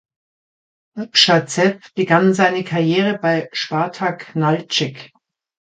Apschazew 0.97 1.77
begann 1.93 2.33
seine 2.33 2.63
Karriere 2.63 3.19
bei 3.19 3.47
Spartak 3.51 4.35
Naltschik. 4.35 5.11